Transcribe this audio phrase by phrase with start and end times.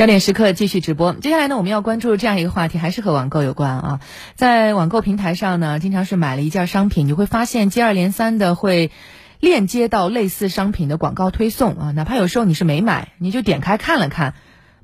[0.00, 1.12] 焦点时刻继续直播。
[1.12, 4.00] 接下来呢，我们要关注这样一个话题，还是和网购有关啊。
[4.34, 8.92] 在网购平台上呢，经常是买了一件商品，你会发现接二连三的会
[9.40, 11.90] 链接到类似商品的广告推送啊。
[11.90, 14.32] 哪怕有时候你是没买，你就点开看了看，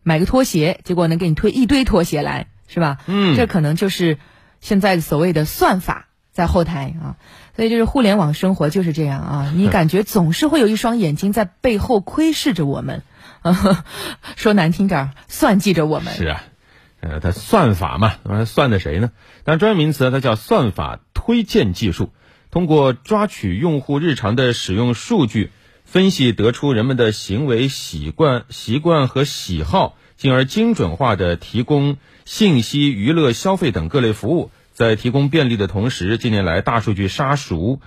[0.02, 2.98] 买个拖鞋，结果能给你推一堆拖鞋来，是吧？
[3.06, 4.18] 嗯，这可能就是
[4.60, 7.16] 现在所谓的算法在后台啊。
[7.56, 13.02] 所以就是互联网生活就是这样啊， 你感觉总是会有一双眼睛在背后窥视着我们。
[14.36, 16.14] 说难听点儿，算计着我们。
[16.14, 16.42] 是啊，
[17.00, 18.14] 呃，它算法嘛，
[18.44, 19.10] 算的谁呢？
[19.44, 22.10] 但专业名词它叫算法推荐技术，
[22.50, 25.50] 通过抓取用户日常的使用数据，
[25.84, 34.50] 分析得出人们的行为习惯、习惯和喜好，进而精准化的提供信息、娱乐、消费等各类服务。
[34.76, 37.80] 在提供便利的同时，近年来大数据杀熟。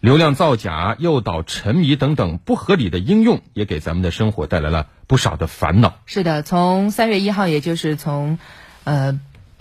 [0.00, 5.98] 流量造假、诱导沉迷等等不合理的应用，也给咱们的生活带来了不少的烦恼。
[6.06, 8.38] 是的，从三月一号，也就是从，
[8.84, 9.20] 呃，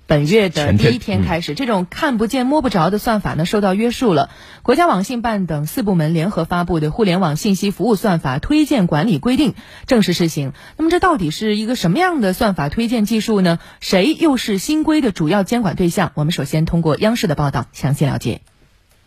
[0.10, 4.32] 本月的第一天开始，这种看不见摸不着的算法呢，受到约束了。
[4.64, 9.52] 国家网信办等四部门联合发布的《互联网信息服务算法推荐管理规定》
[9.86, 10.54] 正式施行。
[10.78, 13.60] 那么，这到底是一个什么样的算法推荐技术呢？
[13.82, 16.12] 谁又是新规的主要监管对象？
[16.16, 18.42] 我们首先通过央视的报道详细了解。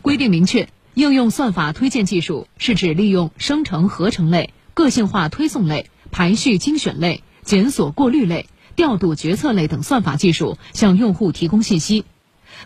[0.01, 0.69] 规定明确。
[0.93, 12.05] 应用算法推荐技术是指利用生成合成类、个性化推送类、排序精选类、检索过滤类、调度决策类等算法技术向用户提供信息。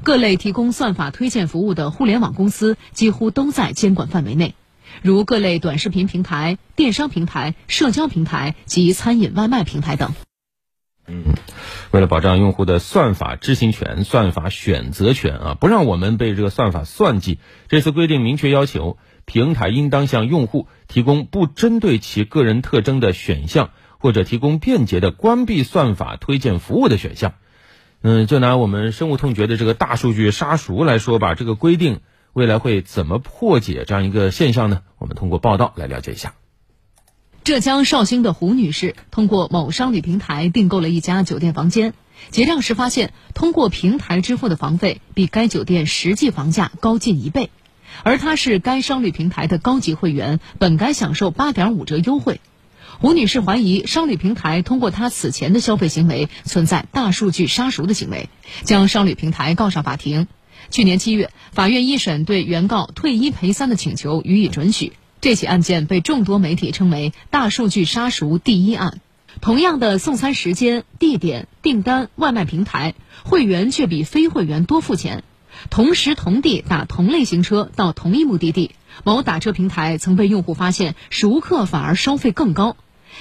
[0.03, 4.53] 各类提供算法推荐服务的互联网公司几乎都在监管范围内，
[5.01, 10.13] 如各类短视频平台、电商平台、社交平台及餐饮外卖平台等。
[11.07, 11.23] 嗯，
[11.91, 27.33] 为了保障用户的算法知情权、算法选择权啊，不让我们被这个算法算计，这次规定明确要求，平台应当向用户提供不针对其个人特征的选项，或者提供便捷的关闭算法推荐服务的选项。
[28.01, 32.01] 嗯，就拿我们深恶痛绝的这个大数据杀熟来说吧，这个规定
[32.33, 34.81] 未来会怎么破解这样一个现象呢？
[34.99, 36.35] 我们通过报道来了解一下。
[37.43, 41.93] 浙江绍兴的胡女士通过某商旅平台订购了一家酒店房间，
[42.29, 47.49] 结账时发现，通过平台支付的房费比该酒店实际房价高近一倍，
[48.03, 52.41] 而她是该商旅平台的高级会员，本该享受八点五折优惠。
[53.01, 58.29] 吴女士怀疑商旅平台通过她此前的消费行为存在大数据杀熟的行为，
[58.63, 60.27] 将商旅平台告上法庭。
[60.69, 64.93] 去年七月，法院一审对原告退一赔三的请求予以准许。
[65.21, 68.99] 这起案件被众多媒体称为“大数据杀熟第一案”。
[69.39, 75.23] 同样的送餐时间、地点、订单、外卖平台，会员却比非会员多付钱。
[75.69, 78.71] 同时同地打同类型车到同一目的地，
[79.03, 82.75] 某打车平台曾被用户发现熟客反而收费更高。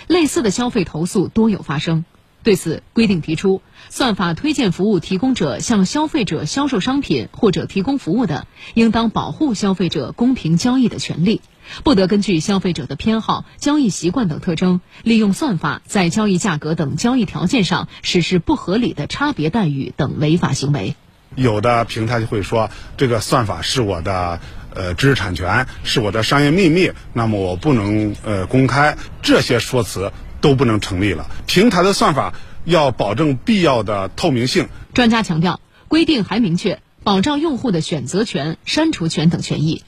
[0.09, 2.04] 类似的消费投诉多有发生。
[2.43, 11.41] 对此，规定提出，算法推荐服务提供者向消费者销售商品或者提供服务的，应当保护消费者公平交易的权利。
[11.83, 20.94] 不得根据消费者的偏好、交易习惯等特征，利用算法在交易价格等交易条件上实施不合理的差别待遇等违法行为。
[21.34, 24.38] 有的平台就会说，这个算法是我的
[24.77, 28.97] 呃知识产权，是我的商业秘密，那么我不能呃公开。
[29.23, 31.29] 这些说辞都不能成立了。
[31.47, 34.69] 平台的算法要保证必要的透明性。
[34.95, 39.83] 专家强调，规定还明确保障用户的选择权、删除权等权益。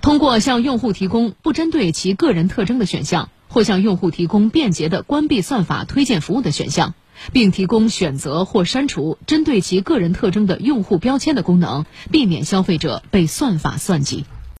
[0.00, 6.94] 通过向用户提供不针对其个人特征的选项，或向用户提供便捷的关闭算法推荐服务的选项，
[7.32, 14.24] 并提供选择或删除针对其个人特征的用户标签的功能，避免消费者被算法算计。